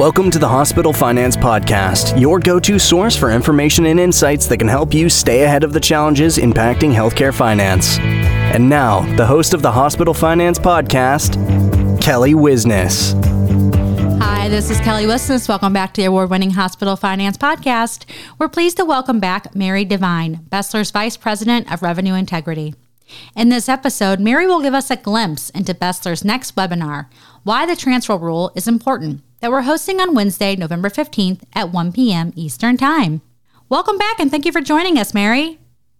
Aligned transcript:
Welcome 0.00 0.30
to 0.30 0.38
the 0.38 0.48
Hospital 0.48 0.94
Finance 0.94 1.36
Podcast, 1.36 2.18
your 2.18 2.38
go 2.38 2.58
to 2.58 2.78
source 2.78 3.14
for 3.14 3.30
information 3.30 3.84
and 3.84 4.00
insights 4.00 4.46
that 4.46 4.56
can 4.56 4.66
help 4.66 4.94
you 4.94 5.10
stay 5.10 5.42
ahead 5.42 5.62
of 5.62 5.74
the 5.74 5.78
challenges 5.78 6.38
impacting 6.38 6.90
healthcare 6.90 7.34
finance. 7.34 7.98
And 7.98 8.66
now, 8.66 9.00
the 9.16 9.26
host 9.26 9.52
of 9.52 9.60
the 9.60 9.70
Hospital 9.70 10.14
Finance 10.14 10.58
Podcast, 10.58 11.34
Kelly 12.00 12.32
Wisness. 12.32 13.12
Hi, 14.22 14.48
this 14.48 14.70
is 14.70 14.80
Kelly 14.80 15.04
Wisness. 15.04 15.50
Welcome 15.50 15.74
back 15.74 15.92
to 15.92 16.00
the 16.00 16.06
award 16.06 16.30
winning 16.30 16.52
Hospital 16.52 16.96
Finance 16.96 17.36
Podcast. 17.36 18.06
We're 18.38 18.48
pleased 18.48 18.78
to 18.78 18.86
welcome 18.86 19.20
back 19.20 19.54
Mary 19.54 19.84
Devine, 19.84 20.46
BESLER's 20.48 20.92
Vice 20.92 21.18
President 21.18 21.70
of 21.70 21.82
Revenue 21.82 22.14
Integrity. 22.14 22.74
In 23.36 23.50
this 23.50 23.68
episode, 23.68 24.18
Mary 24.18 24.46
will 24.46 24.62
give 24.62 24.72
us 24.72 24.90
a 24.90 24.96
glimpse 24.96 25.50
into 25.50 25.74
BESLER's 25.74 26.24
next 26.24 26.56
webinar, 26.56 27.08
Why 27.42 27.66
the 27.66 27.76
Transfer 27.76 28.16
Rule 28.16 28.50
is 28.54 28.66
Important 28.66 29.20
that 29.40 29.50
we're 29.50 29.62
hosting 29.62 30.00
on 30.00 30.14
Wednesday, 30.14 30.54
November 30.54 30.88
15th 30.88 31.42
at 31.54 31.70
1 31.70 31.92
p.m. 31.92 32.32
Eastern 32.36 32.76
Time. 32.76 33.22
Welcome 33.68 33.98
back 33.98 34.20
and 34.20 34.30
thank 34.30 34.44
you 34.44 34.52
for 34.52 34.60
joining 34.60 34.98
us, 34.98 35.14
Mary. 35.14 35.58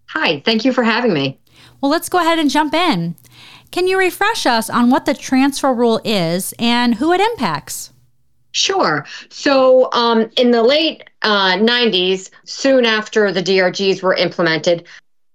Hi, 0.09 0.41
thank 0.45 0.65
you 0.65 0.73
for 0.73 0.83
having 0.83 1.13
me. 1.13 1.39
Well, 1.81 1.91
let's 1.91 2.09
go 2.09 2.19
ahead 2.19 2.39
and 2.39 2.51
jump 2.51 2.75
in. 2.75 3.15
Can 3.71 3.87
you 3.87 3.99
refresh 3.99 4.47
us 4.47 4.69
on 4.69 4.91
what 4.91 5.07
the 5.07 5.15
transfer 5.15 5.73
rule 5.73 6.01
is 6.05 6.53
and 6.59 6.97
who 6.97 7.13
it 7.13 7.21
impacts? 7.21 7.93
Sure. 8.53 9.07
So, 9.29 9.89
um, 9.93 10.29
in 10.37 10.51
the 10.51 10.63
late 10.63 11.09
uh, 11.23 11.53
90s, 11.53 12.31
soon 12.45 12.85
after 12.85 13.31
the 13.31 13.43
DRGs 13.43 14.03
were 14.03 14.15
implemented, 14.15 14.87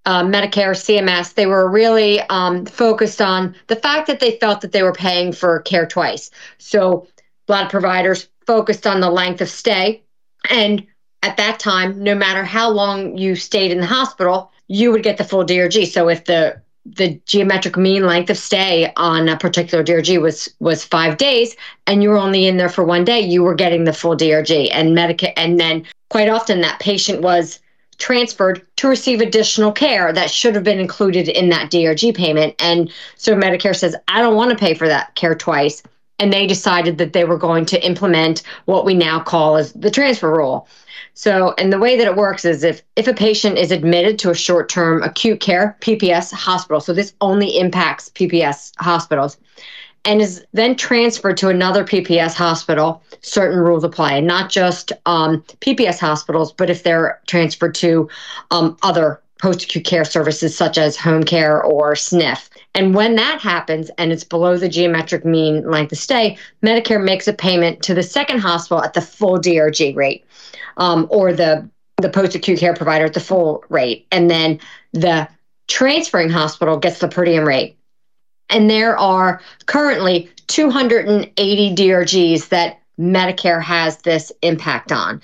uh, 0.06 0.22
Medicare, 0.22 0.76
CMS, 0.76 1.34
they 1.34 1.46
were 1.46 1.70
really 1.70 2.20
um, 2.24 2.66
focused 2.66 3.22
on 3.22 3.56
the 3.68 3.76
fact 3.78 4.08
that 4.08 4.20
they 4.20 4.38
felt 4.40 4.62
that 4.62 4.74
they 4.74 4.84
were 4.84 4.94
paying 4.94 5.32
for 5.32 5.62
care 5.62 5.86
twice. 5.86 6.30
So, 6.58 7.08
a 7.48 7.52
lot 7.52 7.66
of 7.66 7.72
providers 7.72 8.28
focused 8.46 8.88
on 8.88 9.00
the 9.00 9.10
length 9.10 9.42
of 9.42 9.50
stay. 9.50 10.04
And 10.50 10.86
at 11.24 11.38
that 11.38 11.60
time, 11.60 12.04
no 12.04 12.16
matter 12.16 12.44
how 12.44 12.70
long 12.70 13.18
you 13.18 13.36
stayed 13.36 13.72
in 13.72 13.80
the 13.80 13.86
hospital, 13.86 14.52
you 14.68 14.92
would 14.92 15.04
get 15.04 15.18
the 15.18 15.24
full 15.24 15.46
DRG. 15.46 15.88
So 15.88 16.10
if 16.10 16.26
the 16.26 16.62
the 16.86 17.20
geometric 17.26 17.78
mean 17.78 18.06
length 18.06 18.30
of 18.30 18.38
stay 18.38 18.94
on 18.96 19.28
a 19.28 19.36
particular 19.38 19.84
DRG 19.84 20.22
was 20.22 20.54
was 20.60 20.84
five 20.84 21.18
days, 21.18 21.56
and 21.88 22.04
you 22.04 22.10
were 22.10 22.18
only 22.18 22.46
in 22.46 22.58
there 22.58 22.70
for 22.70 22.84
one 22.84 23.04
day, 23.04 23.20
you 23.20 23.42
were 23.42 23.56
getting 23.56 23.86
the 23.86 23.94
full 23.94 24.16
DRG. 24.16 24.70
And 24.72 24.96
Medicare, 24.96 25.34
and 25.36 25.60
then 25.60 25.84
quite 26.10 26.30
often 26.30 26.62
that 26.62 26.80
patient 26.80 27.22
was 27.22 27.60
transferred 27.98 28.62
to 28.76 28.88
receive 28.88 29.22
additional 29.22 29.72
care 29.72 30.12
that 30.14 30.30
should 30.30 30.54
have 30.54 30.64
been 30.64 30.80
included 30.80 31.28
in 31.28 31.50
that 31.50 31.72
DRG 31.72 32.14
payment. 32.16 32.54
And 32.60 32.92
so 33.16 33.36
Medicare 33.36 33.76
says, 33.76 33.96
I 34.08 34.22
don't 34.22 34.36
want 34.36 34.52
to 34.52 34.58
pay 34.58 34.74
for 34.74 34.88
that 34.88 35.16
care 35.16 35.34
twice 35.34 35.82
and 36.20 36.32
they 36.32 36.48
decided 36.48 36.98
that 36.98 37.14
they 37.14 37.26
were 37.26 37.38
going 37.38 37.66
to 37.66 37.86
implement 37.86 38.44
what 38.66 38.86
we 38.86 38.94
now 38.94 39.20
call 39.20 39.58
as 39.58 39.74
the 39.74 39.92
transfer 39.92 40.32
rule. 40.32 40.68
So, 41.14 41.54
and 41.58 41.72
the 41.72 41.80
way 41.80 41.98
that 41.98 42.08
it 42.08 42.16
works 42.16 42.46
is 42.46 42.64
if 42.64 42.82
if 42.96 43.08
a 43.08 43.14
patient 43.14 43.58
is 43.58 43.72
admitted 43.72 44.20
to 44.20 44.32
a 44.32 44.36
short-term 44.36 45.02
acute 45.04 45.40
care 45.40 45.78
PPS 45.82 46.34
hospital, 46.34 46.82
so 46.82 46.94
this 46.94 47.14
only 47.22 47.58
impacts 47.58 48.10
PPS 48.10 48.74
hospitals, 48.80 49.38
and 50.04 50.22
is 50.22 50.46
then 50.54 50.76
transferred 50.76 51.38
to 51.38 51.50
another 51.50 51.84
PPS 51.84 52.34
hospital, 52.34 53.02
certain 53.22 53.60
rules 53.60 53.84
apply, 53.84 54.20
not 54.20 54.50
just 54.50 54.92
um, 55.06 55.42
PPS 55.62 56.00
hospitals, 56.00 56.54
but 56.54 56.70
if 56.70 56.84
they're 56.84 57.20
transferred 57.28 57.76
to 57.76 58.10
um, 58.52 58.78
other 58.84 59.22
post-acute 59.42 59.86
care 59.86 60.06
services 60.06 60.56
such 60.56 60.78
as 60.78 60.96
home 60.96 61.24
care 61.24 61.62
or 61.62 61.94
SNF. 61.94 62.50
And 62.76 62.94
when 62.94 63.16
that 63.16 63.40
happens 63.40 63.90
and 63.98 64.12
it's 64.12 64.26
below 64.26 64.58
the 64.58 64.68
geometric 64.68 65.24
mean 65.24 65.70
length 65.70 65.94
of 65.94 65.98
stay, 65.98 66.38
Medicare 66.62 67.02
makes 67.02 67.28
a 67.28 67.34
payment 67.34 67.82
to 67.84 67.94
the 67.94 68.04
second 68.04 68.40
hospital 68.40 68.84
at 68.84 68.94
the 68.94 69.02
full 69.02 69.40
DRG 69.40 69.96
rate 69.96 70.26
um, 70.76 71.08
or 71.10 71.34
the, 71.34 71.68
the 71.98 72.10
post 72.10 72.36
acute 72.36 72.60
care 72.60 72.76
provider 72.76 73.06
at 73.06 73.14
the 73.14 73.22
full 73.22 73.64
rate. 73.70 74.06
And 74.12 74.30
then 74.30 74.60
the 74.92 75.28
transferring 75.68 76.30
hospital 76.30 76.78
gets 76.78 77.00
the 77.00 77.08
per 77.08 77.24
diem 77.24 77.46
rate. 77.46 77.78
And 78.50 78.70
there 78.70 78.98
are 78.98 79.42
currently 79.66 80.30
280 80.48 81.76
DRGs 81.76 82.50
that 82.50 82.82
Medicare 83.00 83.64
has 83.64 83.98
this 84.00 84.32
impact 84.42 84.92
on. 84.92 85.22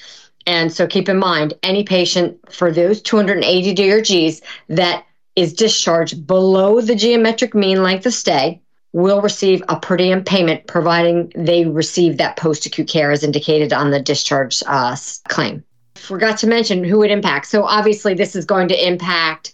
And 0.47 0.71
so 0.71 0.87
keep 0.87 1.07
in 1.07 1.17
mind 1.17 1.53
any 1.63 1.83
patient 1.83 2.39
for 2.51 2.71
those 2.71 3.01
280 3.01 3.75
DRGs 3.75 4.41
that 4.69 5.05
is 5.35 5.53
discharged 5.53 6.27
below 6.27 6.81
the 6.81 6.95
geometric 6.95 7.55
mean 7.55 7.83
length 7.83 8.05
of 8.05 8.13
stay 8.13 8.61
will 8.93 9.21
receive 9.21 9.63
a 9.69 9.79
per 9.79 9.95
diem 9.95 10.23
payment 10.23 10.67
providing 10.67 11.31
they 11.35 11.65
receive 11.65 12.17
that 12.17 12.35
post 12.35 12.65
acute 12.65 12.87
care 12.87 13.11
as 13.11 13.23
indicated 13.23 13.71
on 13.71 13.91
the 13.91 14.01
discharge 14.01 14.61
uh, 14.67 14.95
claim. 15.29 15.63
Forgot 15.95 16.37
to 16.39 16.47
mention 16.47 16.83
who 16.83 17.03
it 17.03 17.11
impacts. 17.11 17.49
So, 17.49 17.63
obviously, 17.63 18.13
this 18.13 18.35
is 18.35 18.43
going 18.43 18.67
to 18.69 18.87
impact 18.87 19.53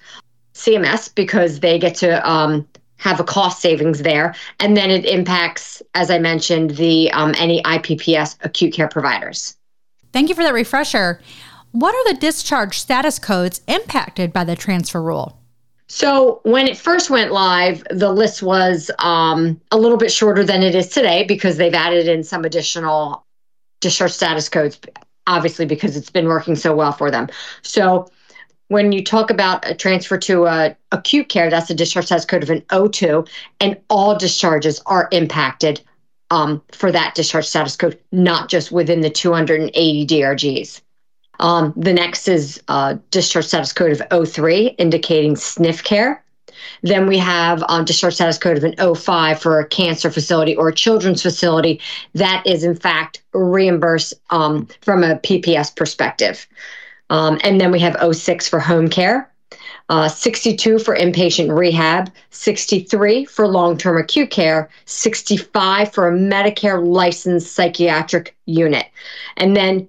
CMS 0.53 1.13
because 1.13 1.59
they 1.59 1.77
get 1.77 1.95
to 1.95 2.27
um, 2.27 2.67
have 2.97 3.19
a 3.19 3.23
cost 3.23 3.61
savings 3.61 4.01
there. 4.01 4.33
And 4.59 4.75
then 4.75 4.89
it 4.89 5.05
impacts, 5.05 5.81
as 5.93 6.09
I 6.09 6.19
mentioned, 6.19 6.71
the 6.71 7.11
um, 7.11 7.33
any 7.37 7.61
IPPS 7.63 8.37
acute 8.43 8.73
care 8.73 8.87
providers. 8.87 9.55
Thank 10.13 10.29
you 10.29 10.35
for 10.35 10.43
that 10.43 10.53
refresher. 10.53 11.21
What 11.71 11.93
are 11.93 12.13
the 12.13 12.19
discharge 12.19 12.79
status 12.79 13.19
codes 13.19 13.61
impacted 13.67 14.33
by 14.33 14.45
the 14.45 14.55
transfer 14.55 15.01
rule? 15.01 15.37
So 15.87 16.41
when 16.43 16.67
it 16.67 16.77
first 16.77 17.09
went 17.09 17.31
live, 17.31 17.83
the 17.89 18.11
list 18.11 18.43
was 18.43 18.91
um, 18.99 19.59
a 19.71 19.77
little 19.77 19.97
bit 19.97 20.11
shorter 20.11 20.43
than 20.43 20.61
it 20.61 20.75
is 20.75 20.89
today 20.89 21.23
because 21.23 21.57
they've 21.57 21.73
added 21.73 22.07
in 22.07 22.23
some 22.23 22.43
additional 22.43 23.25
discharge 23.79 24.11
status 24.11 24.49
codes, 24.49 24.79
obviously 25.27 25.65
because 25.65 25.95
it's 25.95 26.09
been 26.09 26.27
working 26.27 26.55
so 26.55 26.75
well 26.75 26.91
for 26.91 27.09
them. 27.09 27.29
So 27.61 28.09
when 28.67 28.91
you 28.91 29.01
talk 29.01 29.29
about 29.29 29.69
a 29.69 29.73
transfer 29.73 30.17
to 30.17 30.45
a 30.45 30.75
acute 30.91 31.29
care, 31.29 31.49
that's 31.49 31.69
a 31.69 31.75
discharge 31.75 32.07
status 32.07 32.25
code 32.25 32.43
of 32.43 32.49
an 32.49 32.61
O2, 32.63 33.27
and 33.61 33.77
all 33.89 34.17
discharges 34.17 34.81
are 34.87 35.07
impacted 35.13 35.79
um, 36.31 36.61
for 36.73 36.91
that 36.91 37.15
discharge 37.15 37.45
status 37.45 37.77
code, 37.77 37.97
not 38.11 38.49
just 38.49 38.73
within 38.73 38.99
the 38.99 39.09
280 39.09 40.05
DRGs. 40.05 40.81
Um, 41.39 41.73
the 41.75 41.93
next 41.93 42.27
is 42.27 42.61
uh, 42.67 42.95
discharge 43.11 43.45
status 43.45 43.73
code 43.73 43.99
of 43.99 44.29
03, 44.29 44.67
indicating 44.77 45.35
SNF 45.35 45.83
care. 45.83 46.23
Then 46.81 47.07
we 47.07 47.17
have 47.17 47.63
um, 47.69 47.85
discharge 47.85 48.15
status 48.15 48.37
code 48.37 48.57
of 48.57 48.63
an 48.63 48.95
05 48.95 49.39
for 49.39 49.59
a 49.59 49.67
cancer 49.67 50.09
facility 50.09 50.55
or 50.55 50.69
a 50.69 50.73
children's 50.73 51.21
facility 51.21 51.79
that 52.13 52.43
is, 52.45 52.63
in 52.63 52.75
fact, 52.75 53.21
reimbursed 53.33 54.13
um, 54.29 54.67
from 54.81 55.03
a 55.03 55.15
PPS 55.15 55.75
perspective. 55.75 56.47
Um, 57.09 57.39
and 57.43 57.61
then 57.61 57.71
we 57.71 57.79
have 57.79 57.95
06 58.15 58.49
for 58.49 58.59
home 58.59 58.89
care, 58.89 59.31
uh, 59.89 60.09
62 60.09 60.79
for 60.79 60.95
inpatient 60.95 61.57
rehab, 61.57 62.11
63 62.31 63.25
for 63.25 63.47
long 63.47 63.77
term 63.77 63.97
acute 63.97 64.29
care, 64.29 64.69
65 64.85 65.93
for 65.93 66.07
a 66.07 66.11
Medicare 66.11 66.85
licensed 66.85 67.53
psychiatric 67.53 68.35
unit. 68.45 68.87
And 69.37 69.55
then 69.55 69.87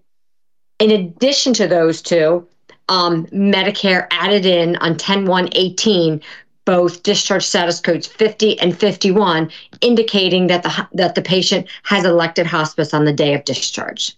in 0.78 0.91
addition 0.91 1.53
to 1.55 1.66
those 1.66 2.00
two, 2.03 2.47
um, 2.89 3.27
Medicare 3.27 4.06
added 4.11 4.47
in 4.47 4.77
on 4.77 4.97
10 4.97 5.27
1 5.27 5.49
18 5.53 6.21
both 6.65 7.03
discharge 7.03 7.47
status 7.47 7.81
codes 7.81 8.06
50 8.06 8.61
and 8.61 8.78
51, 8.78 9.50
indicating 9.81 10.49
that 10.49 10.62
the, 10.62 10.88
that 10.93 11.15
the 11.15 11.22
patient 11.22 11.67
has 11.83 12.05
elected 12.05 12.47
hospice 12.47 12.93
on 12.93 13.06
the 13.06 13.12
day 13.12 13.33
of 13.33 13.43
discharge. 13.47 14.15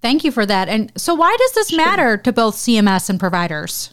Thank 0.00 0.22
you 0.22 0.30
for 0.30 0.46
that. 0.46 0.68
And 0.68 0.92
so, 0.96 1.12
why 1.12 1.36
does 1.38 1.52
this 1.52 1.76
matter 1.76 2.16
to 2.18 2.32
both 2.32 2.54
CMS 2.54 3.10
and 3.10 3.18
providers? 3.18 3.92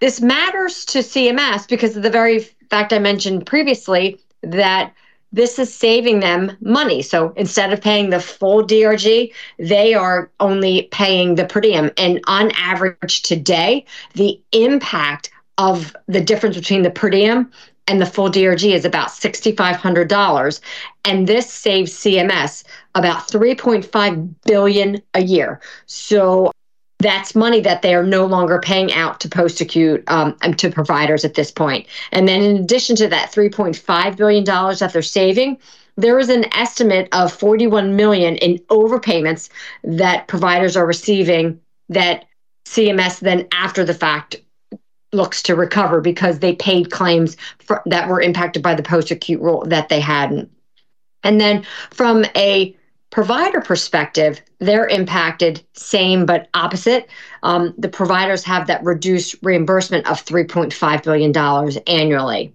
This 0.00 0.20
matters 0.20 0.84
to 0.84 0.98
CMS 0.98 1.66
because 1.66 1.96
of 1.96 2.02
the 2.02 2.10
very 2.10 2.40
fact 2.68 2.92
I 2.92 2.98
mentioned 2.98 3.46
previously 3.46 4.20
that 4.42 4.92
this 5.32 5.58
is 5.58 5.72
saving 5.72 6.20
them 6.20 6.56
money. 6.60 7.02
So 7.02 7.32
instead 7.36 7.72
of 7.72 7.80
paying 7.80 8.10
the 8.10 8.20
full 8.20 8.62
DRG, 8.62 9.32
they 9.58 9.94
are 9.94 10.30
only 10.40 10.88
paying 10.90 11.34
the 11.34 11.44
per 11.44 11.60
diem. 11.60 11.90
And 11.96 12.20
on 12.26 12.50
average 12.52 13.22
today, 13.22 13.84
the 14.14 14.40
impact 14.52 15.30
of 15.58 15.94
the 16.06 16.20
difference 16.20 16.56
between 16.56 16.82
the 16.82 16.90
per 16.90 17.10
diem 17.10 17.50
and 17.88 18.00
the 18.00 18.06
full 18.06 18.30
DRG 18.30 18.72
is 18.72 18.84
about 18.84 19.08
$6,500. 19.08 20.60
And 21.04 21.26
this 21.26 21.50
saves 21.50 21.92
CMS 21.92 22.64
about 22.94 23.28
3.5 23.28 24.34
billion 24.44 25.02
a 25.14 25.22
year. 25.22 25.60
So 25.86 26.52
that's 26.98 27.34
money 27.34 27.60
that 27.60 27.82
they 27.82 27.94
are 27.94 28.04
no 28.04 28.26
longer 28.26 28.58
paying 28.58 28.92
out 28.92 29.20
to 29.20 29.28
post 29.28 29.60
acute 29.60 30.02
um, 30.08 30.36
to 30.56 30.70
providers 30.70 31.24
at 31.24 31.34
this 31.34 31.50
point. 31.50 31.86
And 32.12 32.26
then 32.26 32.42
in 32.42 32.56
addition 32.56 32.96
to 32.96 33.08
that 33.08 33.32
3.5 33.32 34.16
billion 34.16 34.44
dollars 34.44 34.80
that 34.80 34.92
they're 34.92 35.02
saving, 35.02 35.58
there 35.96 36.18
is 36.18 36.28
an 36.28 36.52
estimate 36.54 37.08
of 37.12 37.32
41 37.32 37.96
million 37.96 38.36
in 38.36 38.58
overpayments 38.68 39.48
that 39.84 40.28
providers 40.28 40.76
are 40.76 40.86
receiving 40.86 41.60
that 41.88 42.24
CMS 42.66 43.20
then 43.20 43.46
after 43.52 43.84
the 43.84 43.94
fact 43.94 44.36
looks 45.12 45.42
to 45.42 45.56
recover 45.56 46.00
because 46.00 46.38
they 46.38 46.54
paid 46.54 46.90
claims 46.90 47.36
for, 47.58 47.82
that 47.86 48.08
were 48.08 48.20
impacted 48.20 48.62
by 48.62 48.74
the 48.74 48.82
post 48.82 49.10
acute 49.10 49.40
rule 49.40 49.64
that 49.66 49.88
they 49.88 50.00
hadn't. 50.00 50.50
And 51.24 51.40
then 51.40 51.64
from 51.90 52.24
a 52.36 52.76
provider 53.10 53.60
perspective, 53.60 54.40
they're 54.58 54.86
impacted 54.86 55.62
same 55.74 56.26
but 56.26 56.48
opposite. 56.54 57.08
Um, 57.42 57.74
the 57.78 57.88
providers 57.88 58.44
have 58.44 58.66
that 58.66 58.84
reduced 58.84 59.36
reimbursement 59.42 60.08
of 60.10 60.24
$3.5 60.24 61.02
billion 61.02 61.36
annually. 61.86 62.52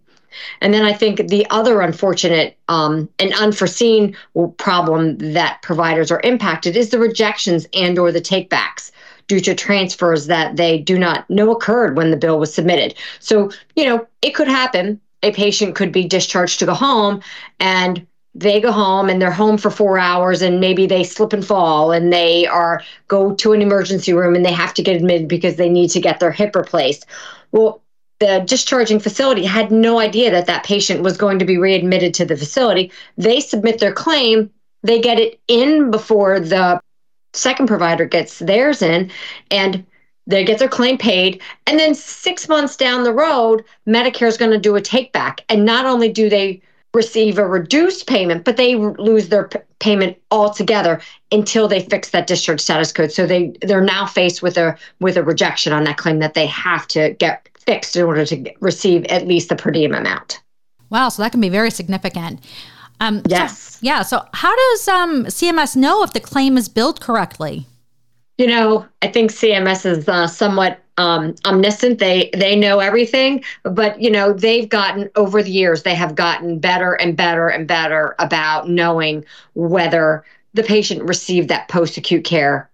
And 0.61 0.73
then 0.73 0.83
I 0.83 0.93
think 0.93 1.27
the 1.27 1.47
other 1.49 1.81
unfortunate 1.81 2.57
um, 2.67 3.09
and 3.19 3.33
unforeseen 3.35 4.15
problem 4.57 5.17
that 5.33 5.61
providers 5.61 6.11
are 6.11 6.21
impacted 6.23 6.75
is 6.75 6.89
the 6.89 6.99
rejections 6.99 7.67
and 7.73 7.97
or 7.99 8.11
the 8.11 8.21
takebacks 8.21 8.91
due 9.27 9.39
to 9.39 9.55
transfers 9.55 10.27
that 10.27 10.55
they 10.55 10.79
do 10.79 10.97
not 10.97 11.29
know 11.29 11.51
occurred 11.51 11.95
when 11.95 12.11
the 12.11 12.17
bill 12.17 12.39
was 12.39 12.53
submitted. 12.53 12.95
So, 13.19 13.51
you 13.75 13.85
know, 13.85 14.05
it 14.21 14.31
could 14.31 14.47
happen. 14.47 14.99
A 15.21 15.31
patient 15.31 15.75
could 15.75 15.91
be 15.91 16.05
discharged 16.05 16.59
to 16.59 16.65
go 16.65 16.73
home 16.73 17.21
and 17.59 18.05
they 18.35 18.59
go 18.59 18.71
home 18.71 19.09
and 19.09 19.21
they're 19.21 19.31
home 19.31 19.57
for 19.57 19.69
four 19.69 19.97
hours 19.99 20.41
and 20.41 20.59
maybe 20.59 20.87
they 20.87 21.03
slip 21.03 21.33
and 21.33 21.45
fall 21.45 21.91
and 21.91 22.11
they 22.11 22.47
are 22.47 22.81
go 23.07 23.33
to 23.35 23.53
an 23.53 23.61
emergency 23.61 24.13
room 24.13 24.35
and 24.35 24.45
they 24.45 24.51
have 24.51 24.73
to 24.73 24.81
get 24.81 24.95
admitted 24.95 25.27
because 25.27 25.55
they 25.55 25.69
need 25.69 25.89
to 25.89 26.01
get 26.01 26.19
their 26.19 26.31
hip 26.31 26.55
replaced. 26.55 27.05
Well 27.51 27.81
the 28.19 28.43
discharging 28.45 28.99
facility 28.99 29.43
had 29.43 29.71
no 29.71 29.99
idea 29.99 30.31
that 30.31 30.45
that 30.45 30.63
patient 30.63 31.01
was 31.01 31.17
going 31.17 31.39
to 31.39 31.45
be 31.45 31.57
readmitted 31.57 32.13
to 32.13 32.25
the 32.25 32.37
facility. 32.37 32.91
They 33.17 33.39
submit 33.39 33.79
their 33.79 33.91
claim 33.91 34.49
they 34.83 34.99
get 34.99 35.19
it 35.19 35.39
in 35.47 35.89
before 35.91 36.39
the 36.39 36.79
second 37.33 37.67
provider 37.67 38.05
gets 38.05 38.39
theirs 38.39 38.81
in 38.81 39.09
and 39.49 39.85
they 40.27 40.45
get 40.45 40.59
their 40.59 40.69
claim 40.69 40.97
paid. 40.97 41.41
And 41.65 41.79
then 41.79 41.95
six 41.95 42.47
months 42.47 42.77
down 42.77 43.03
the 43.03 43.13
road 43.13 43.63
medicare 43.87 44.27
is 44.27 44.37
going 44.37 44.51
to 44.51 44.59
do 44.59 44.75
a 44.75 44.81
take 44.81 45.11
back. 45.11 45.41
And 45.49 45.65
not 45.65 45.85
only 45.85 46.09
do 46.09 46.29
they 46.29 46.61
receive 46.93 47.37
a 47.37 47.45
reduced 47.45 48.07
payment, 48.07 48.43
but 48.43 48.57
they 48.57 48.75
lose 48.75 49.29
their 49.29 49.47
p- 49.47 49.59
payment 49.79 50.17
altogether 50.31 51.01
until 51.31 51.67
they 51.67 51.81
fix 51.81 52.11
that 52.11 52.27
discharge 52.27 52.61
status 52.61 52.91
code. 52.91 53.11
So 53.11 53.25
they 53.25 53.53
they're 53.61 53.81
now 53.81 54.05
faced 54.05 54.41
with 54.41 54.57
a 54.57 54.77
with 54.99 55.17
a 55.17 55.23
rejection 55.23 55.73
on 55.73 55.83
that 55.85 55.97
claim 55.97 56.19
that 56.19 56.33
they 56.33 56.45
have 56.47 56.87
to 56.89 57.11
get 57.13 57.49
fixed 57.57 57.95
in 57.95 58.03
order 58.03 58.25
to 58.25 58.35
get, 58.35 58.61
receive 58.61 59.05
at 59.05 59.27
least 59.27 59.49
the 59.49 59.55
per 59.55 59.71
diem 59.71 59.93
amount. 59.93 60.41
Wow, 60.89 61.09
so 61.09 61.23
that 61.23 61.31
can 61.31 61.41
be 61.41 61.49
very 61.49 61.71
significant. 61.71 62.39
Um, 62.99 63.23
yes. 63.27 63.57
So, 63.57 63.79
yeah. 63.81 64.03
So 64.03 64.23
how 64.33 64.55
does 64.55 64.87
um, 64.87 65.25
CMS 65.25 65.75
know 65.75 66.03
if 66.03 66.13
the 66.13 66.19
claim 66.19 66.57
is 66.57 66.69
billed 66.69 67.01
correctly? 67.01 67.65
You 68.37 68.47
know, 68.47 68.85
I 69.01 69.07
think 69.07 69.31
CMS 69.31 69.85
is 69.85 70.07
uh, 70.07 70.27
somewhat 70.27 70.82
um, 70.97 71.35
omniscient. 71.45 71.99
They 71.99 72.29
they 72.33 72.55
know 72.55 72.79
everything, 72.79 73.43
but 73.63 73.99
you 74.01 74.11
know 74.11 74.33
they've 74.33 74.69
gotten 74.69 75.09
over 75.15 75.41
the 75.41 75.51
years. 75.51 75.83
They 75.83 75.95
have 75.95 76.15
gotten 76.15 76.59
better 76.59 76.93
and 76.93 77.15
better 77.15 77.47
and 77.49 77.67
better 77.67 78.15
about 78.19 78.69
knowing 78.69 79.25
whether 79.53 80.23
the 80.53 80.63
patient 80.63 81.03
received 81.03 81.49
that 81.49 81.67
post 81.67 81.97
acute 81.97 82.23
care 82.23 82.69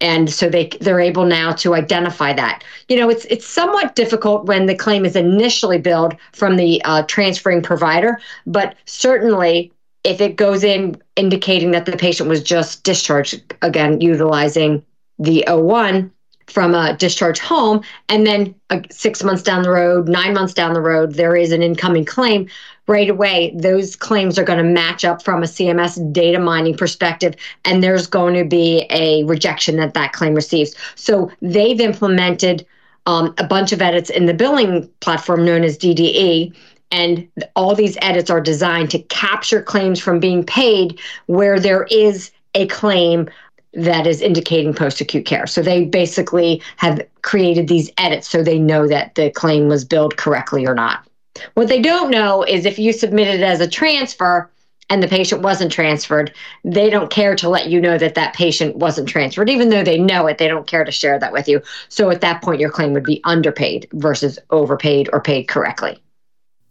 and 0.00 0.30
so 0.30 0.48
they 0.48 0.68
they're 0.80 1.00
able 1.00 1.24
now 1.24 1.52
to 1.52 1.74
identify 1.74 2.32
that 2.32 2.62
you 2.88 2.96
know 2.96 3.08
it's 3.08 3.24
it's 3.26 3.46
somewhat 3.46 3.94
difficult 3.94 4.46
when 4.46 4.66
the 4.66 4.74
claim 4.74 5.04
is 5.04 5.16
initially 5.16 5.78
billed 5.78 6.14
from 6.32 6.56
the 6.56 6.82
uh, 6.84 7.02
transferring 7.04 7.62
provider 7.62 8.20
but 8.46 8.76
certainly 8.84 9.72
if 10.04 10.20
it 10.20 10.36
goes 10.36 10.62
in 10.62 11.00
indicating 11.16 11.72
that 11.72 11.86
the 11.86 11.96
patient 11.96 12.28
was 12.28 12.42
just 12.42 12.84
discharged 12.84 13.42
again 13.62 14.00
utilizing 14.00 14.84
the 15.18 15.44
O1 15.48 16.10
from 16.46 16.74
a 16.74 16.96
discharge 16.96 17.38
home 17.38 17.82
and 18.08 18.26
then 18.26 18.54
uh, 18.70 18.80
six 18.90 19.22
months 19.24 19.42
down 19.42 19.62
the 19.62 19.70
road 19.70 20.08
nine 20.08 20.32
months 20.32 20.54
down 20.54 20.74
the 20.74 20.80
road 20.80 21.14
there 21.14 21.36
is 21.36 21.52
an 21.52 21.62
incoming 21.62 22.04
claim. 22.04 22.48
Right 22.86 23.10
away 23.10 23.52
those 23.56 23.96
claims 23.96 24.38
are 24.38 24.44
going 24.44 24.58
to 24.58 24.64
match 24.64 25.04
up 25.04 25.22
from 25.22 25.42
a 25.42 25.46
cms 25.46 26.12
data 26.12 26.38
mining 26.38 26.76
perspective 26.76 27.34
and 27.64 27.82
there's 27.82 28.06
going 28.06 28.34
to 28.34 28.44
be 28.44 28.86
a 28.90 29.24
rejection 29.24 29.76
that 29.76 29.94
that 29.94 30.12
claim 30.12 30.34
receives. 30.34 30.74
So 30.94 31.30
they've 31.42 31.80
implemented 31.80 32.64
um, 33.06 33.34
a 33.38 33.44
bunch 33.44 33.72
of 33.72 33.82
edits 33.82 34.10
in 34.10 34.26
the 34.26 34.34
billing 34.34 34.88
platform 35.00 35.44
known 35.44 35.64
as 35.64 35.76
dde 35.76 36.54
and 36.92 37.28
all 37.56 37.74
these 37.74 37.98
edits 38.00 38.30
are 38.30 38.40
designed 38.40 38.90
to 38.90 39.00
capture 39.00 39.60
claims 39.62 40.00
from 40.00 40.20
being 40.20 40.44
paid 40.44 41.00
where 41.26 41.58
there 41.58 41.84
is 41.90 42.30
a 42.54 42.66
claim 42.68 43.28
that 43.76 44.06
is 44.06 44.20
indicating 44.22 44.74
post 44.74 45.00
acute 45.00 45.26
care. 45.26 45.46
So 45.46 45.62
they 45.62 45.84
basically 45.84 46.62
have 46.78 47.06
created 47.22 47.68
these 47.68 47.90
edits 47.98 48.28
so 48.28 48.42
they 48.42 48.58
know 48.58 48.88
that 48.88 49.14
the 49.14 49.30
claim 49.30 49.68
was 49.68 49.84
billed 49.84 50.16
correctly 50.16 50.66
or 50.66 50.74
not. 50.74 51.06
What 51.54 51.68
they 51.68 51.80
don't 51.80 52.10
know 52.10 52.42
is 52.42 52.64
if 52.64 52.78
you 52.78 52.92
submit 52.92 53.28
it 53.28 53.42
as 53.42 53.60
a 53.60 53.68
transfer 53.68 54.50
and 54.88 55.02
the 55.02 55.08
patient 55.08 55.42
wasn't 55.42 55.72
transferred, 55.72 56.32
they 56.64 56.88
don't 56.88 57.10
care 57.10 57.34
to 57.36 57.48
let 57.48 57.68
you 57.68 57.80
know 57.80 57.98
that 57.98 58.14
that 58.14 58.34
patient 58.34 58.76
wasn't 58.76 59.08
transferred. 59.08 59.50
Even 59.50 59.68
though 59.68 59.84
they 59.84 59.98
know 59.98 60.26
it, 60.26 60.38
they 60.38 60.48
don't 60.48 60.66
care 60.66 60.84
to 60.84 60.92
share 60.92 61.18
that 61.18 61.32
with 61.32 61.48
you. 61.48 61.60
So 61.88 62.08
at 62.10 62.20
that 62.22 62.40
point, 62.42 62.60
your 62.60 62.70
claim 62.70 62.92
would 62.94 63.04
be 63.04 63.20
underpaid 63.24 63.88
versus 63.92 64.38
overpaid 64.50 65.10
or 65.12 65.20
paid 65.20 65.48
correctly. 65.48 66.00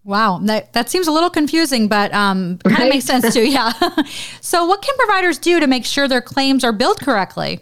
Wow, 0.05 0.37
that, 0.43 0.71
that 0.73 0.87
seems 0.87 1.07
a 1.07 1.11
little 1.11 1.31
confusing, 1.31 1.87
but 1.87 2.13
um, 2.13 2.59
kind 2.59 2.75
of 2.75 2.79
right? 2.79 2.89
makes 2.89 3.05
sense 3.05 3.33
too. 3.33 3.41
Yeah. 3.49 3.73
so, 4.39 4.65
what 4.65 4.83
can 4.83 4.95
providers 4.97 5.39
do 5.39 5.59
to 5.59 5.65
make 5.65 5.83
sure 5.83 6.07
their 6.07 6.21
claims 6.21 6.63
are 6.63 6.71
billed 6.71 6.99
correctly? 6.99 7.59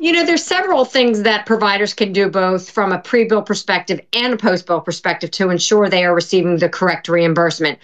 You 0.00 0.12
know, 0.12 0.24
there's 0.24 0.44
several 0.44 0.84
things 0.84 1.22
that 1.22 1.46
providers 1.46 1.92
can 1.94 2.12
do 2.12 2.30
both 2.30 2.70
from 2.70 2.92
a 2.92 2.98
pre 2.98 3.24
bill 3.24 3.42
perspective 3.42 4.00
and 4.14 4.34
a 4.34 4.36
post 4.36 4.66
bill 4.66 4.80
perspective 4.80 5.30
to 5.32 5.50
ensure 5.50 5.88
they 5.88 6.04
are 6.04 6.14
receiving 6.14 6.56
the 6.56 6.68
correct 6.68 7.08
reimbursement. 7.08 7.78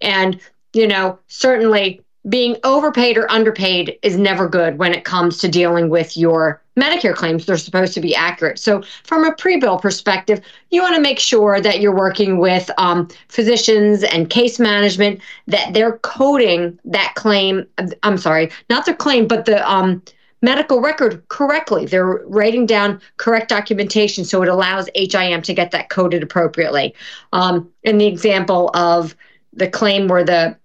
And, 0.00 0.40
you 0.72 0.86
know, 0.86 1.18
certainly 1.28 2.03
being 2.28 2.56
overpaid 2.64 3.18
or 3.18 3.30
underpaid 3.30 3.98
is 4.02 4.16
never 4.16 4.48
good 4.48 4.78
when 4.78 4.94
it 4.94 5.04
comes 5.04 5.38
to 5.38 5.48
dealing 5.48 5.90
with 5.90 6.16
your 6.16 6.62
Medicare 6.76 7.14
claims. 7.14 7.46
They're 7.46 7.56
supposed 7.56 7.94
to 7.94 8.00
be 8.00 8.14
accurate. 8.14 8.58
So, 8.58 8.82
from 9.04 9.24
a 9.24 9.34
pre 9.34 9.58
bill 9.58 9.78
perspective, 9.78 10.40
you 10.70 10.82
want 10.82 10.96
to 10.96 11.00
make 11.00 11.18
sure 11.18 11.60
that 11.60 11.80
you're 11.80 11.94
working 11.94 12.38
with 12.38 12.70
um, 12.78 13.08
physicians 13.28 14.02
and 14.02 14.30
case 14.30 14.58
management 14.58 15.20
that 15.46 15.72
they're 15.74 15.98
coding 15.98 16.78
that 16.84 17.12
claim. 17.14 17.66
I'm 18.02 18.18
sorry, 18.18 18.50
not 18.70 18.86
the 18.86 18.94
claim, 18.94 19.28
but 19.28 19.44
the 19.44 19.70
um, 19.70 20.02
medical 20.42 20.80
record 20.80 21.26
correctly. 21.28 21.86
They're 21.86 22.22
writing 22.26 22.66
down 22.66 23.00
correct 23.18 23.48
documentation 23.48 24.24
so 24.24 24.42
it 24.42 24.48
allows 24.48 24.88
HIM 24.94 25.42
to 25.42 25.54
get 25.54 25.70
that 25.70 25.90
coded 25.90 26.22
appropriately. 26.22 26.94
Um, 27.32 27.70
in 27.82 27.98
the 27.98 28.06
example 28.06 28.70
of 28.74 29.14
the 29.52 29.68
claim 29.68 30.08
where 30.08 30.24
the 30.24 30.56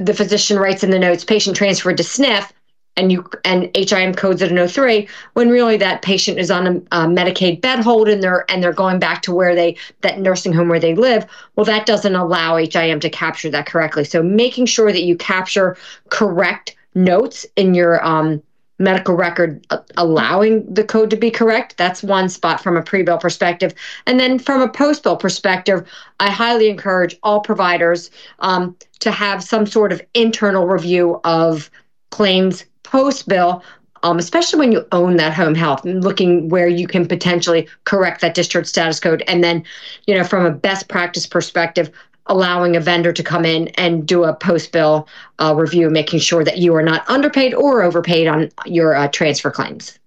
the 0.00 0.14
physician 0.14 0.58
writes 0.58 0.82
in 0.82 0.90
the 0.90 0.98
notes 0.98 1.24
patient 1.24 1.56
transferred 1.56 1.96
to 1.96 2.02
SNF 2.02 2.50
and 2.96 3.12
you 3.12 3.24
and 3.44 3.70
HIM 3.74 4.14
codes 4.14 4.42
at 4.42 4.50
an 4.50 4.68
03 4.68 5.08
when 5.34 5.48
really 5.48 5.76
that 5.76 6.02
patient 6.02 6.38
is 6.38 6.50
on 6.50 6.66
a, 6.66 6.76
a, 6.92 7.06
Medicaid 7.06 7.60
bed 7.60 7.80
hold 7.80 8.08
and 8.08 8.22
they're 8.22 8.44
and 8.50 8.62
they're 8.62 8.72
going 8.72 8.98
back 8.98 9.22
to 9.22 9.32
where 9.32 9.54
they 9.54 9.76
that 10.02 10.18
nursing 10.18 10.52
home 10.52 10.68
where 10.68 10.80
they 10.80 10.94
live. 10.94 11.24
Well, 11.56 11.64
that 11.66 11.86
doesn't 11.86 12.14
allow 12.14 12.56
HIM 12.56 13.00
to 13.00 13.10
capture 13.10 13.50
that 13.50 13.66
correctly. 13.66 14.04
So 14.04 14.22
making 14.22 14.66
sure 14.66 14.92
that 14.92 15.02
you 15.02 15.16
capture 15.16 15.76
correct 16.10 16.76
notes 16.94 17.46
in 17.56 17.74
your 17.74 18.04
um, 18.04 18.42
medical 18.80 19.14
record 19.14 19.64
uh, 19.70 19.78
allowing 19.96 20.66
the 20.72 20.82
code 20.82 21.10
to 21.10 21.16
be 21.16 21.30
correct. 21.30 21.76
That's 21.76 22.02
one 22.02 22.28
spot 22.28 22.60
from 22.60 22.76
a 22.76 22.82
pre 22.82 23.02
bill 23.02 23.18
perspective. 23.18 23.74
And 24.06 24.18
then 24.18 24.38
from 24.38 24.62
a 24.62 24.68
post 24.68 25.04
bill 25.04 25.16
perspective, 25.16 25.86
I 26.18 26.30
highly 26.30 26.68
encourage 26.68 27.16
all 27.22 27.40
providers 27.40 28.10
um, 28.40 28.76
to 29.00 29.10
have 29.10 29.44
some 29.44 29.66
sort 29.66 29.92
of 29.92 30.02
internal 30.14 30.66
review 30.66 31.20
of 31.24 31.70
claims 32.10 32.64
post 32.82 33.28
bill. 33.28 33.62
Um, 34.02 34.18
especially 34.18 34.58
when 34.58 34.72
you 34.72 34.86
own 34.92 35.16
that 35.16 35.34
home 35.34 35.54
health, 35.54 35.84
and 35.84 36.02
looking 36.02 36.48
where 36.48 36.66
you 36.66 36.86
can 36.86 37.06
potentially 37.06 37.68
correct 37.84 38.22
that 38.22 38.32
discharge 38.32 38.66
status 38.66 38.98
code. 38.98 39.22
And 39.28 39.44
then, 39.44 39.62
you 40.06 40.14
know, 40.14 40.24
from 40.24 40.46
a 40.46 40.50
best 40.50 40.88
practice 40.88 41.26
perspective, 41.26 41.90
allowing 42.30 42.76
a 42.76 42.80
vendor 42.80 43.12
to 43.12 43.22
come 43.22 43.44
in 43.44 43.68
and 43.74 44.06
do 44.06 44.24
a 44.24 44.32
post 44.32 44.72
bill 44.72 45.06
uh, 45.40 45.54
review, 45.54 45.90
making 45.90 46.20
sure 46.20 46.44
that 46.44 46.58
you 46.58 46.74
are 46.74 46.82
not 46.82 47.06
underpaid 47.10 47.52
or 47.52 47.82
overpaid 47.82 48.26
on 48.26 48.48
your 48.64 48.94
uh, 48.94 49.08
transfer 49.08 49.50
claims. 49.50 49.98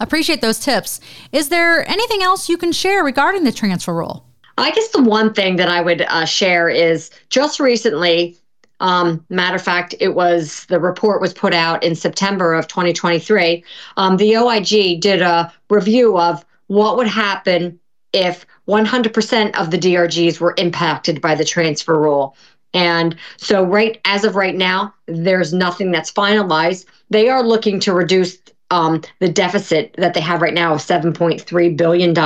Appreciate 0.00 0.40
those 0.40 0.58
tips. 0.58 1.00
Is 1.30 1.50
there 1.50 1.88
anything 1.88 2.22
else 2.22 2.48
you 2.48 2.56
can 2.56 2.72
share 2.72 3.04
regarding 3.04 3.44
the 3.44 3.52
transfer 3.52 3.94
rule? 3.94 4.26
I 4.56 4.70
guess 4.70 4.88
the 4.88 5.02
one 5.02 5.34
thing 5.34 5.56
that 5.56 5.68
I 5.68 5.80
would 5.80 6.02
uh, 6.02 6.24
share 6.24 6.68
is 6.68 7.10
just 7.28 7.60
recently, 7.60 8.36
um, 8.80 9.24
matter 9.28 9.56
of 9.56 9.62
fact, 9.62 9.94
it 10.00 10.14
was 10.14 10.64
the 10.66 10.80
report 10.80 11.20
was 11.20 11.34
put 11.34 11.52
out 11.52 11.82
in 11.82 11.94
September 11.94 12.54
of 12.54 12.68
2023. 12.68 13.62
Um, 13.96 14.16
the 14.16 14.36
OIG 14.36 15.00
did 15.00 15.22
a 15.22 15.52
review 15.68 16.18
of 16.18 16.44
what 16.68 16.96
would 16.96 17.08
happen 17.08 17.78
if 18.12 18.46
100% 18.68 19.56
of 19.56 19.70
the 19.70 19.78
DRGs 19.78 20.40
were 20.40 20.54
impacted 20.56 21.20
by 21.20 21.34
the 21.34 21.44
transfer 21.44 21.98
rule. 21.98 22.36
And 22.72 23.16
so, 23.36 23.62
right 23.62 24.00
as 24.04 24.24
of 24.24 24.34
right 24.34 24.56
now, 24.56 24.92
there's 25.06 25.52
nothing 25.52 25.92
that's 25.92 26.10
finalized. 26.10 26.86
They 27.08 27.28
are 27.28 27.42
looking 27.42 27.78
to 27.80 27.92
reduce 27.92 28.36
um, 28.70 29.02
the 29.20 29.28
deficit 29.28 29.94
that 29.98 30.14
they 30.14 30.20
have 30.20 30.42
right 30.42 30.54
now 30.54 30.74
of 30.74 30.80
$7.3 30.80 31.76
billion. 31.76 32.18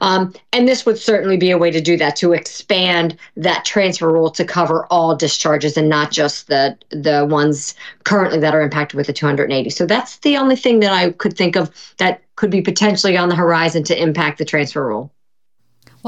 Um, 0.00 0.34
and 0.52 0.68
this 0.68 0.86
would 0.86 0.98
certainly 0.98 1.36
be 1.36 1.50
a 1.50 1.58
way 1.58 1.70
to 1.70 1.80
do 1.80 1.96
that, 1.98 2.16
to 2.16 2.32
expand 2.32 3.16
that 3.36 3.66
transfer 3.66 4.10
rule 4.10 4.30
to 4.30 4.44
cover 4.44 4.86
all 4.86 5.14
discharges 5.14 5.76
and 5.76 5.88
not 5.88 6.10
just 6.10 6.46
the, 6.46 6.78
the 6.90 7.26
ones 7.28 7.74
currently 8.04 8.38
that 8.38 8.54
are 8.54 8.62
impacted 8.62 8.96
with 8.96 9.08
the 9.08 9.12
280. 9.12 9.68
So 9.68 9.84
that's 9.84 10.18
the 10.18 10.38
only 10.38 10.56
thing 10.56 10.80
that 10.80 10.92
I 10.92 11.10
could 11.10 11.36
think 11.36 11.56
of 11.56 11.70
that 11.98 12.22
could 12.36 12.50
be 12.50 12.62
potentially 12.62 13.16
on 13.16 13.28
the 13.28 13.36
horizon 13.36 13.82
to 13.84 14.00
impact 14.00 14.38
the 14.38 14.44
transfer 14.46 14.86
rule. 14.86 15.12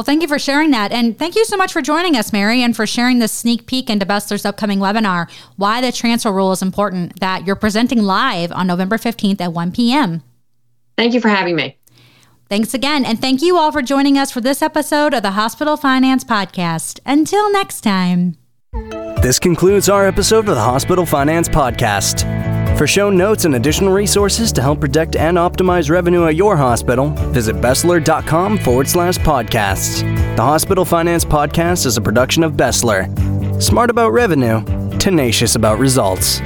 Well, 0.00 0.06
thank 0.06 0.22
you 0.22 0.28
for 0.28 0.38
sharing 0.38 0.70
that. 0.70 0.92
And 0.92 1.18
thank 1.18 1.36
you 1.36 1.44
so 1.44 1.58
much 1.58 1.74
for 1.74 1.82
joining 1.82 2.16
us, 2.16 2.32
Mary, 2.32 2.62
and 2.62 2.74
for 2.74 2.86
sharing 2.86 3.18
this 3.18 3.32
sneak 3.32 3.66
peek 3.66 3.90
into 3.90 4.06
BESLER's 4.06 4.46
upcoming 4.46 4.78
webinar, 4.78 5.30
Why 5.56 5.82
the 5.82 5.92
Transfer 5.92 6.32
Rule 6.32 6.52
is 6.52 6.62
Important, 6.62 7.20
that 7.20 7.46
you're 7.46 7.54
presenting 7.54 8.02
live 8.02 8.50
on 8.50 8.66
November 8.66 8.96
15th 8.96 9.42
at 9.42 9.52
1 9.52 9.72
p.m. 9.72 10.22
Thank 10.96 11.12
you 11.12 11.20
for 11.20 11.28
having 11.28 11.54
me. 11.54 11.76
Thanks 12.48 12.72
again. 12.72 13.04
And 13.04 13.20
thank 13.20 13.42
you 13.42 13.58
all 13.58 13.72
for 13.72 13.82
joining 13.82 14.16
us 14.16 14.30
for 14.30 14.40
this 14.40 14.62
episode 14.62 15.12
of 15.12 15.22
the 15.22 15.32
Hospital 15.32 15.76
Finance 15.76 16.24
Podcast. 16.24 17.00
Until 17.04 17.52
next 17.52 17.82
time. 17.82 18.38
This 19.20 19.38
concludes 19.38 19.90
our 19.90 20.06
episode 20.06 20.48
of 20.48 20.54
the 20.54 20.62
Hospital 20.62 21.04
Finance 21.04 21.50
Podcast. 21.50 22.49
For 22.80 22.86
show 22.86 23.10
notes 23.10 23.44
and 23.44 23.56
additional 23.56 23.92
resources 23.92 24.52
to 24.52 24.62
help 24.62 24.80
protect 24.80 25.14
and 25.14 25.36
optimize 25.36 25.90
revenue 25.90 26.24
at 26.24 26.34
your 26.34 26.56
hospital, 26.56 27.10
visit 27.30 27.60
BESLER.com 27.60 28.56
forward 28.56 28.88
slash 28.88 29.18
podcasts. 29.18 30.00
The 30.34 30.42
Hospital 30.42 30.86
Finance 30.86 31.22
Podcast 31.26 31.84
is 31.84 31.98
a 31.98 32.00
production 32.00 32.42
of 32.42 32.56
BESLER. 32.56 33.06
Smart 33.60 33.90
about 33.90 34.14
revenue, 34.14 34.64
tenacious 34.96 35.56
about 35.56 35.78
results. 35.78 36.40